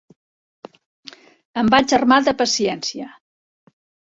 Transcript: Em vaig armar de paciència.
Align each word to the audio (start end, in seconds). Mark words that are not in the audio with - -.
Em 1.63 1.69
vaig 1.75 1.93
armar 1.99 2.19
de 2.29 2.35
paciència. 2.41 3.13